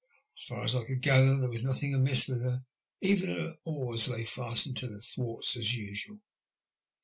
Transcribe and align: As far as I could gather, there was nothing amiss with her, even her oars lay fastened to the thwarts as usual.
As 0.35 0.43
far 0.47 0.63
as 0.63 0.75
I 0.75 0.83
could 0.83 1.03
gather, 1.03 1.39
there 1.39 1.51
was 1.51 1.63
nothing 1.63 1.93
amiss 1.93 2.27
with 2.27 2.41
her, 2.41 2.65
even 3.01 3.29
her 3.29 3.57
oars 3.65 4.07
lay 4.07 4.25
fastened 4.25 4.77
to 4.77 4.87
the 4.87 4.99
thwarts 4.99 5.55
as 5.55 5.75
usual. 5.75 6.17